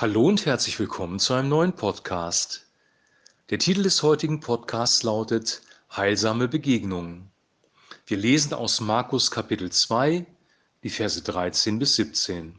[0.00, 2.66] Hallo und herzlich willkommen zu einem neuen Podcast.
[3.50, 5.60] Der Titel des heutigen Podcasts lautet
[5.94, 7.30] Heilsame Begegnungen.
[8.06, 10.24] Wir lesen aus Markus Kapitel 2,
[10.82, 12.58] die Verse 13 bis 17.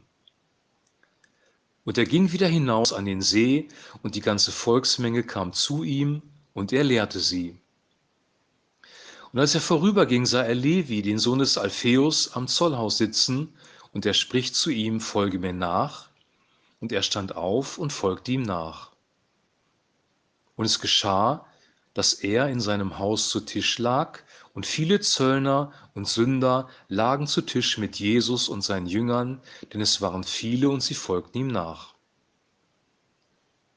[1.84, 3.66] Und er ging wieder hinaus an den See,
[4.04, 6.22] und die ganze Volksmenge kam zu ihm,
[6.54, 7.58] und er lehrte sie.
[9.32, 13.52] Und als er vorüberging, sah er Levi, den Sohn des Alpheus, am Zollhaus sitzen,
[13.92, 16.11] und er spricht zu ihm, folge mir nach.
[16.82, 18.90] Und er stand auf und folgte ihm nach.
[20.56, 21.46] Und es geschah,
[21.94, 24.18] dass er in seinem Haus zu Tisch lag,
[24.52, 29.40] und viele Zöllner und Sünder lagen zu Tisch mit Jesus und seinen Jüngern,
[29.72, 31.94] denn es waren viele und sie folgten ihm nach.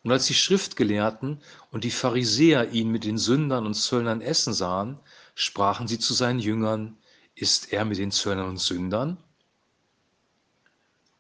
[0.04, 1.42] Und als die Schriftgelehrten
[1.72, 4.98] und die Pharisäer ihn mit den Sündern und Zöllnern essen sahen,
[5.36, 6.98] sprachen sie zu seinen Jüngern,
[7.36, 9.18] ist er mit den Zöllnern und Sündern?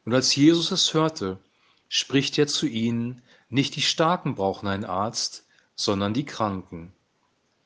[0.03, 1.39] Und als Jesus es hörte,
[1.87, 6.93] spricht er zu ihnen, nicht die Starken brauchen einen Arzt, sondern die Kranken.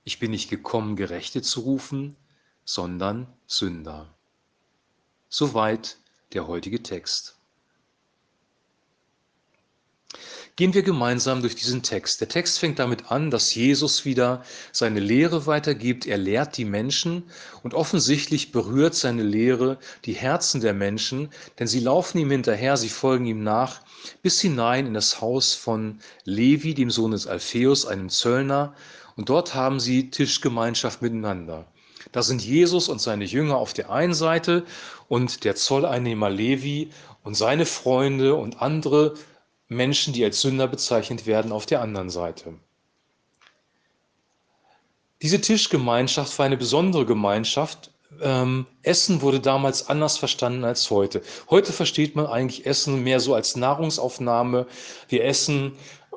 [0.04, 2.16] Ich bin nicht gekommen, Gerechte zu rufen,
[2.66, 4.14] sondern Sünder.
[5.30, 5.98] Soweit
[6.34, 7.38] der heutige Text.
[10.60, 12.20] Gehen wir gemeinsam durch diesen Text.
[12.20, 14.44] Der Text fängt damit an, dass Jesus wieder
[14.74, 16.06] seine Lehre weitergibt.
[16.06, 17.24] Er lehrt die Menschen
[17.64, 22.90] und offensichtlich berührt seine Lehre die Herzen der Menschen, denn sie laufen ihm hinterher, sie
[22.90, 23.80] folgen ihm nach,
[24.22, 28.74] bis hinein in das Haus von Levi, dem Sohn des Alpheus, einem Zöllner,
[29.16, 31.68] und dort haben sie Tischgemeinschaft miteinander.
[32.12, 34.66] Da sind Jesus und seine Jünger auf der einen Seite
[35.08, 36.90] und der Zolleinnehmer Levi
[37.24, 39.14] und seine Freunde und andere
[39.70, 42.56] Menschen, die als Sünder bezeichnet werden, auf der anderen Seite.
[45.22, 47.92] Diese Tischgemeinschaft war eine besondere Gemeinschaft.
[48.22, 51.22] Ähm, Essen wurde damals anders verstanden als heute.
[51.50, 54.66] Heute versteht man eigentlich Essen mehr so als Nahrungsaufnahme.
[55.08, 55.74] Wir essen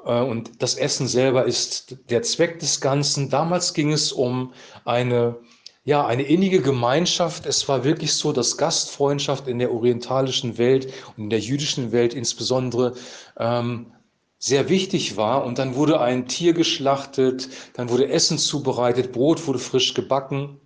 [0.07, 3.29] äh, und das Essen selber ist der Zweck des Ganzen.
[3.29, 5.37] Damals ging es um eine
[5.85, 7.47] ja, eine innige Gemeinschaft.
[7.47, 12.15] Es war wirklich so, dass Gastfreundschaft in der orientalischen Welt und in der jüdischen Welt
[12.15, 12.95] insbesondere
[13.37, 13.93] ähm,
[14.39, 15.45] sehr wichtig war.
[15.45, 20.61] Und dann wurde ein Tier geschlachtet, dann wurde Essen zubereitet, Brot wurde frisch gebacken.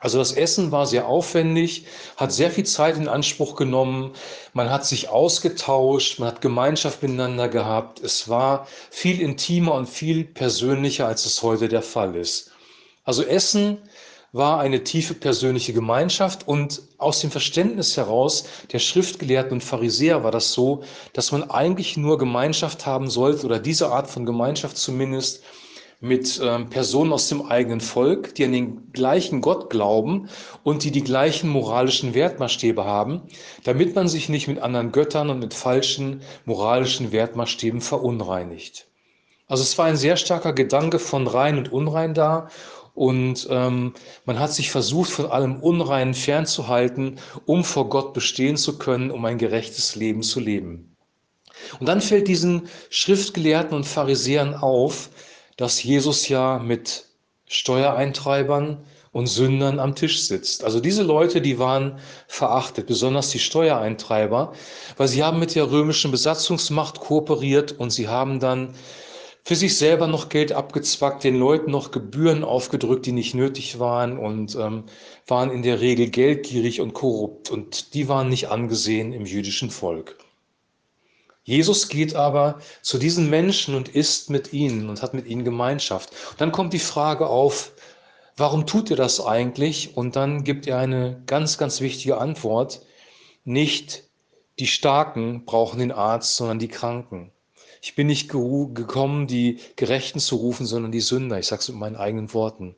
[0.00, 1.86] Also das Essen war sehr aufwendig,
[2.16, 4.12] hat sehr viel Zeit in Anspruch genommen.
[4.52, 8.00] Man hat sich ausgetauscht, man hat Gemeinschaft miteinander gehabt.
[8.00, 12.52] Es war viel intimer und viel persönlicher, als es heute der Fall ist.
[13.02, 13.78] Also Essen
[14.32, 20.30] war eine tiefe persönliche Gemeinschaft und aus dem Verständnis heraus der Schriftgelehrten und Pharisäer war
[20.30, 25.42] das so, dass man eigentlich nur Gemeinschaft haben sollte oder diese Art von Gemeinschaft zumindest
[26.00, 30.28] mit ähm, Personen aus dem eigenen Volk, die an den gleichen Gott glauben
[30.62, 33.22] und die die gleichen moralischen Wertmaßstäbe haben,
[33.64, 38.86] damit man sich nicht mit anderen Göttern und mit falschen moralischen Wertmaßstäben verunreinigt.
[39.48, 42.48] Also es war ein sehr starker Gedanke von rein und unrein da
[42.94, 43.94] und ähm,
[44.24, 49.24] man hat sich versucht, von allem Unreinen fernzuhalten, um vor Gott bestehen zu können, um
[49.24, 50.96] ein gerechtes Leben zu leben.
[51.78, 55.10] Und dann fällt diesen Schriftgelehrten und Pharisäern auf,
[55.56, 57.06] dass Jesus ja mit
[57.46, 60.64] Steuereintreibern und Sündern am Tisch sitzt.
[60.64, 64.52] Also diese Leute, die waren verachtet, besonders die Steuereintreiber,
[64.96, 68.74] weil sie haben mit der römischen Besatzungsmacht kooperiert und sie haben dann
[69.44, 74.18] für sich selber noch Geld abgezwackt, den Leuten noch Gebühren aufgedrückt, die nicht nötig waren
[74.18, 74.84] und ähm,
[75.26, 80.18] waren in der Regel geldgierig und korrupt und die waren nicht angesehen im jüdischen Volk.
[81.44, 86.10] Jesus geht aber zu diesen Menschen und isst mit ihnen und hat mit ihnen Gemeinschaft.
[86.32, 87.72] Und dann kommt die Frage auf,
[88.36, 89.96] warum tut er das eigentlich?
[89.96, 92.82] Und dann gibt er eine ganz, ganz wichtige Antwort.
[93.44, 94.04] Nicht
[94.58, 97.32] die Starken brauchen den Arzt, sondern die Kranken.
[97.80, 101.38] Ich bin nicht gekommen, die Gerechten zu rufen, sondern die Sünder.
[101.38, 102.74] Ich sage es mit meinen eigenen Worten.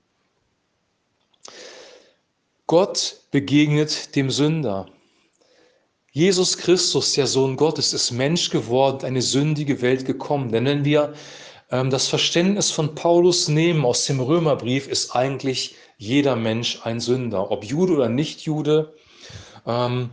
[2.67, 4.87] Gott begegnet dem Sünder.
[6.13, 10.51] Jesus Christus, der Sohn Gottes, ist Mensch geworden, eine sündige Welt gekommen.
[10.51, 11.15] Denn wenn wir
[11.71, 17.51] ähm, das Verständnis von Paulus nehmen aus dem Römerbrief, ist eigentlich jeder Mensch ein Sünder,
[17.51, 18.95] ob Jude oder nicht Jude.
[19.67, 20.11] Ähm,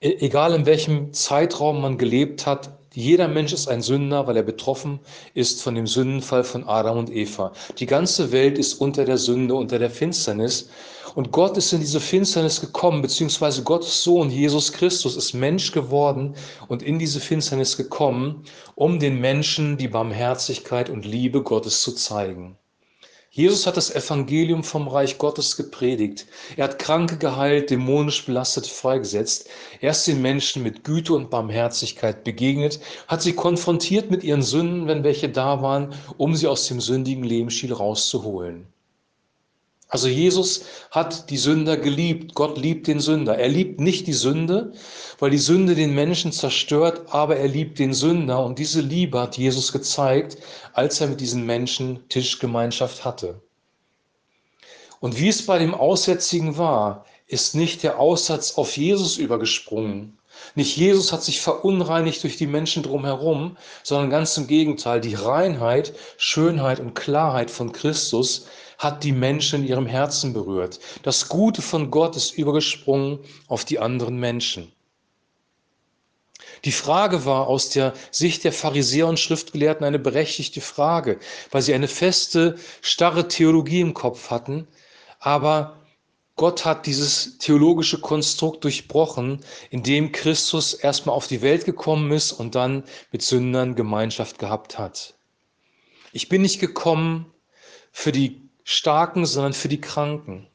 [0.00, 4.42] e-, egal in welchem Zeitraum man gelebt hat, jeder Mensch ist ein Sünder, weil er
[4.42, 4.98] betroffen
[5.34, 7.52] ist von dem Sündenfall von Adam und Eva.
[7.78, 10.68] Die ganze Welt ist unter der Sünde, unter der Finsternis.
[11.14, 16.34] Und Gott ist in diese Finsternis gekommen, beziehungsweise Gottes Sohn Jesus Christus ist Mensch geworden
[16.68, 18.44] und in diese Finsternis gekommen,
[18.74, 22.56] um den Menschen die Barmherzigkeit und Liebe Gottes zu zeigen.
[23.32, 26.26] Jesus hat das Evangelium vom Reich Gottes gepredigt.
[26.56, 29.48] Er hat Kranke geheilt, dämonisch Belastete freigesetzt.
[29.80, 34.88] Er ist den Menschen mit Güte und Barmherzigkeit begegnet, hat sie konfrontiert mit ihren Sünden,
[34.88, 38.66] wenn welche da waren, um sie aus dem sündigen Lebensstil rauszuholen.
[39.90, 42.34] Also Jesus hat die Sünder geliebt.
[42.34, 43.36] Gott liebt den Sünder.
[43.36, 44.72] Er liebt nicht die Sünde,
[45.18, 48.44] weil die Sünde den Menschen zerstört, aber er liebt den Sünder.
[48.44, 50.38] Und diese Liebe hat Jesus gezeigt,
[50.74, 53.42] als er mit diesen Menschen Tischgemeinschaft hatte.
[55.00, 60.19] Und wie es bei dem Aussätzigen war, ist nicht der Aussatz auf Jesus übergesprungen.
[60.54, 65.94] Nicht Jesus hat sich verunreinigt durch die Menschen drumherum, sondern ganz im Gegenteil, die Reinheit,
[66.16, 68.46] Schönheit und Klarheit von Christus
[68.78, 70.80] hat die Menschen in ihrem Herzen berührt.
[71.02, 74.72] Das Gute von Gott ist übergesprungen auf die anderen Menschen.
[76.64, 81.18] Die Frage war aus der Sicht der Pharisäer und Schriftgelehrten eine berechtigte Frage,
[81.50, 84.66] weil sie eine feste, starre Theologie im Kopf hatten.
[85.20, 85.79] Aber
[86.40, 92.54] Gott hat dieses theologische Konstrukt durchbrochen, indem Christus erstmal auf die Welt gekommen ist und
[92.54, 95.12] dann mit Sündern Gemeinschaft gehabt hat.
[96.12, 97.26] Ich bin nicht gekommen
[97.92, 100.46] für die Starken, sondern für die Kranken.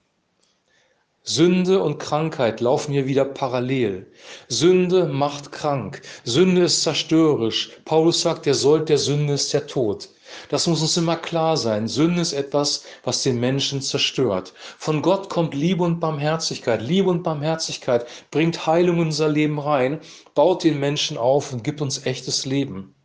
[1.21, 4.11] Sünde und Krankheit laufen hier wieder parallel.
[4.47, 6.01] Sünde macht krank.
[6.23, 7.69] Sünde ist zerstörerisch.
[7.85, 10.09] Paulus sagt, der Sold der Sünde ist der Tod.
[10.49, 11.87] Das muss uns immer klar sein.
[11.87, 14.53] Sünde ist etwas, was den Menschen zerstört.
[14.77, 16.81] Von Gott kommt Liebe und Barmherzigkeit.
[16.81, 19.99] Liebe und Barmherzigkeit bringt Heilung in unser Leben rein,
[20.33, 22.95] baut den Menschen auf und gibt uns echtes Leben.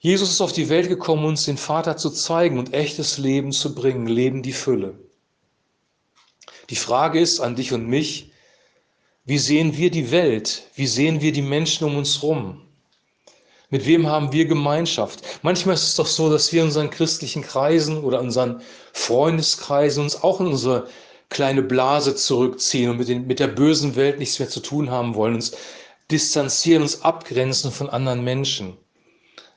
[0.00, 3.74] Jesus ist auf die Welt gekommen, uns den Vater zu zeigen und echtes Leben zu
[3.74, 4.98] bringen, Leben die Fülle.
[6.70, 8.30] Die Frage ist an dich und mich,
[9.24, 10.70] wie sehen wir die Welt?
[10.74, 12.67] Wie sehen wir die Menschen um uns herum?
[13.70, 15.22] Mit wem haben wir Gemeinschaft?
[15.42, 18.62] Manchmal ist es doch so, dass wir in unseren christlichen Kreisen oder unseren
[18.94, 20.88] Freundeskreisen uns auch in unsere
[21.28, 25.14] kleine Blase zurückziehen und mit, den, mit der bösen Welt nichts mehr zu tun haben
[25.14, 25.52] wollen, uns
[26.10, 28.78] distanzieren, uns abgrenzen von anderen Menschen.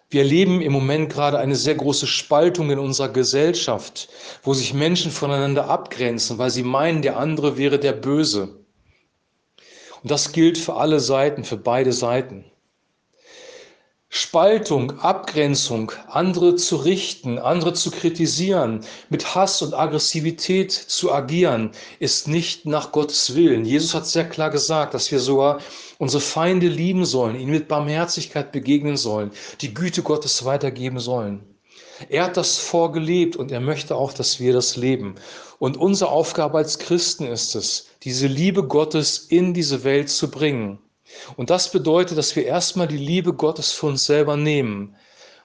[0.09, 4.09] Wir erleben im Moment gerade eine sehr große Spaltung in unserer Gesellschaft,
[4.43, 8.59] wo sich Menschen voneinander abgrenzen, weil sie meinen, der andere wäre der Böse.
[10.03, 12.50] Und das gilt für alle Seiten, für beide Seiten.
[14.13, 22.27] Spaltung, Abgrenzung, andere zu richten, andere zu kritisieren, mit Hass und Aggressivität zu agieren, ist
[22.27, 23.63] nicht nach Gottes Willen.
[23.63, 25.61] Jesus hat sehr klar gesagt, dass wir sogar
[25.97, 29.31] unsere Feinde lieben sollen, ihnen mit Barmherzigkeit begegnen sollen,
[29.61, 31.45] die Güte Gottes weitergeben sollen.
[32.09, 35.15] Er hat das vorgelebt und er möchte auch, dass wir das leben.
[35.57, 40.79] Und unsere Aufgabe als Christen ist es, diese Liebe Gottes in diese Welt zu bringen.
[41.35, 44.95] Und das bedeutet, dass wir erstmal die Liebe Gottes für uns selber nehmen,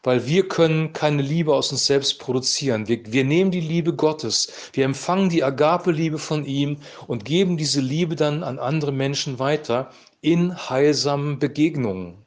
[0.03, 2.87] weil wir können keine Liebe aus uns selbst produzieren.
[2.89, 7.81] Wir, wir nehmen die Liebe Gottes, wir empfangen die Agape-Liebe von ihm und geben diese
[7.81, 9.91] Liebe dann an andere Menschen weiter
[10.21, 12.27] in heilsamen Begegnungen.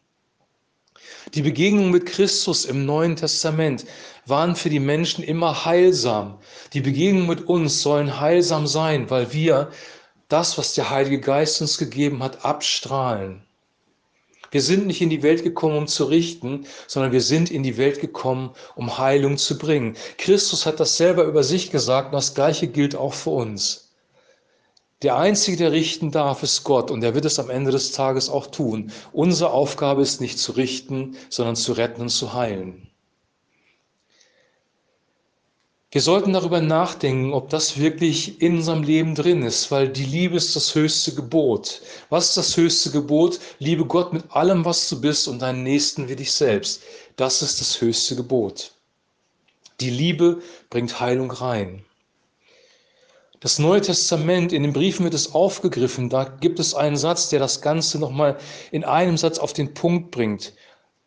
[1.33, 3.85] Die Begegnungen mit Christus im Neuen Testament
[4.25, 6.39] waren für die Menschen immer heilsam.
[6.73, 9.69] Die Begegnungen mit uns sollen heilsam sein, weil wir
[10.29, 13.43] das, was der Heilige Geist uns gegeben hat, abstrahlen.
[14.51, 17.77] Wir sind nicht in die Welt gekommen, um zu richten, sondern wir sind in die
[17.77, 19.95] Welt gekommen, um Heilung zu bringen.
[20.17, 23.89] Christus hat das selber über sich gesagt und das Gleiche gilt auch für uns.
[25.01, 28.29] Der Einzige, der richten darf, ist Gott und er wird es am Ende des Tages
[28.29, 28.91] auch tun.
[29.13, 32.88] Unsere Aufgabe ist nicht zu richten, sondern zu retten und zu heilen.
[35.91, 40.37] Wir sollten darüber nachdenken, ob das wirklich in unserem Leben drin ist, weil die Liebe
[40.37, 41.81] ist das höchste Gebot.
[42.09, 43.39] Was ist das höchste Gebot?
[43.57, 46.83] Liebe Gott mit allem, was du bist und deinen Nächsten wie dich selbst.
[47.15, 48.71] Das ist das höchste Gebot.
[49.79, 51.83] Die Liebe bringt Heilung rein.
[53.39, 56.09] Das Neue Testament, in den Briefen wird es aufgegriffen.
[56.09, 58.37] Da gibt es einen Satz, der das Ganze nochmal
[58.71, 60.53] in einem Satz auf den Punkt bringt.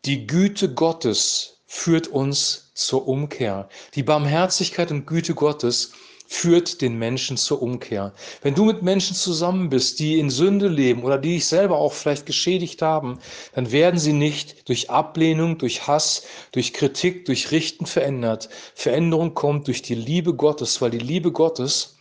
[0.03, 3.67] Die Güte Gottes führt uns zur Umkehr.
[3.95, 5.91] Die Barmherzigkeit und Güte Gottes
[6.27, 8.13] führt den Menschen zur Umkehr.
[8.43, 11.91] Wenn du mit Menschen zusammen bist, die in Sünde leben oder die dich selber auch
[11.91, 13.19] vielleicht geschädigt haben,
[13.55, 18.49] dann werden sie nicht durch Ablehnung, durch Hass, durch Kritik, durch Richten verändert.
[18.75, 21.97] Veränderung kommt durch die Liebe Gottes, weil die Liebe Gottes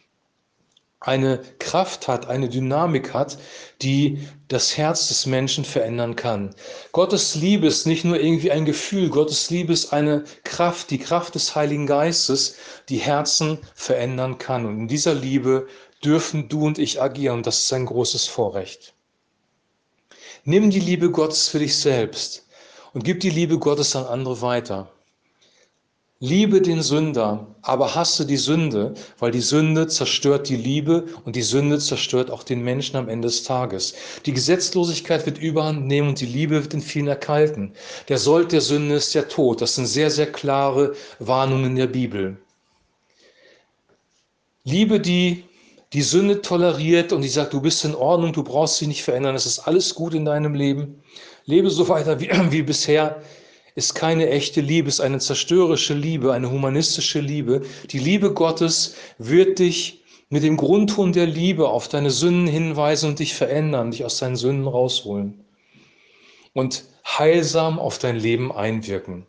[1.03, 3.39] eine Kraft hat, eine Dynamik hat,
[3.83, 6.55] die das Herz des Menschen verändern kann.
[6.93, 11.35] Gottes Liebe ist nicht nur irgendwie ein Gefühl, Gottes Liebe ist eine Kraft, die Kraft
[11.35, 12.57] des Heiligen Geistes,
[12.89, 14.67] die Herzen verändern kann.
[14.67, 15.67] Und in dieser Liebe
[16.05, 17.43] dürfen du und ich agieren.
[17.43, 18.95] Das ist ein großes Vorrecht.
[20.45, 22.47] Nimm die Liebe Gottes für dich selbst
[22.93, 24.91] und gib die Liebe Gottes an andere weiter.
[26.25, 31.43] Liebe den Sünder, aber hasse die Sünde, weil die Sünde zerstört die Liebe und die
[31.43, 33.93] Sünde zerstört auch den Menschen am Ende des Tages.
[34.25, 37.73] Die Gesetzlosigkeit wird überhand nehmen und die Liebe wird in vielen erkalten.
[38.09, 39.61] Der Sold der Sünde ist der Tod.
[39.61, 42.37] Das sind sehr, sehr klare Warnungen der Bibel.
[44.63, 45.43] Liebe, die
[45.93, 49.35] die Sünde toleriert und die sagt, du bist in Ordnung, du brauchst sie nicht verändern,
[49.35, 51.03] es ist alles gut in deinem Leben.
[51.47, 53.21] Lebe so weiter wie, wie bisher
[53.75, 57.63] ist keine echte Liebe, ist eine zerstörerische Liebe, eine humanistische Liebe.
[57.91, 63.19] Die Liebe Gottes wird dich mit dem Grundton der Liebe auf deine Sünden hinweisen und
[63.19, 65.45] dich verändern, dich aus deinen Sünden rausholen
[66.55, 69.27] und heilsam auf dein Leben einwirken.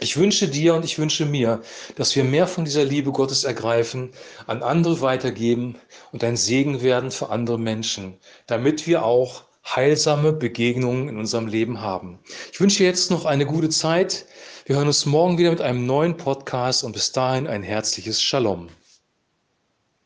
[0.00, 1.62] Ich wünsche dir und ich wünsche mir,
[1.94, 4.10] dass wir mehr von dieser Liebe Gottes ergreifen,
[4.46, 5.76] an andere weitergeben
[6.10, 11.80] und ein Segen werden für andere Menschen, damit wir auch heilsame Begegnungen in unserem Leben
[11.80, 12.18] haben.
[12.52, 14.26] Ich wünsche dir jetzt noch eine gute Zeit.
[14.66, 18.68] Wir hören uns morgen wieder mit einem neuen Podcast und bis dahin ein herzliches Shalom.